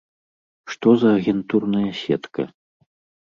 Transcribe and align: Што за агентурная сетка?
Што 0.73 0.89
за 1.03 1.09
агентурная 1.17 1.91
сетка? 2.03 2.43